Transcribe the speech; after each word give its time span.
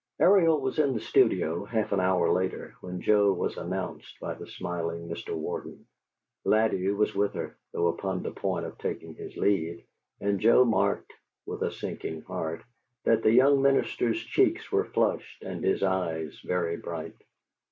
Ariel 0.19 0.59
was 0.59 0.79
in 0.79 0.95
the 0.95 0.99
studio, 0.99 1.63
half 1.63 1.91
an 1.91 1.99
hour 1.99 2.31
later, 2.33 2.73
when 2.81 3.01
Joe 3.01 3.31
was 3.33 3.55
announced 3.55 4.19
by 4.19 4.33
the 4.33 4.47
smiling 4.47 5.07
Mr. 5.07 5.35
Warden. 5.35 5.85
Ladew 6.43 6.95
was 6.95 7.13
with 7.13 7.35
her, 7.35 7.55
though 7.71 7.85
upon 7.87 8.23
the 8.23 8.31
point 8.31 8.65
of 8.65 8.79
taking 8.79 9.13
his 9.13 9.37
leave, 9.37 9.85
and 10.19 10.39
Joe 10.39 10.65
marked 10.65 11.13
(with 11.45 11.61
a 11.61 11.69
sinking 11.71 12.23
heart) 12.23 12.63
that 13.03 13.21
the 13.21 13.31
young 13.31 13.61
minister's 13.61 14.19
cheeks 14.23 14.71
were 14.71 14.85
flushed 14.85 15.43
and 15.43 15.63
his 15.63 15.83
eyes 15.83 16.35
very 16.43 16.77
bright. 16.77 17.13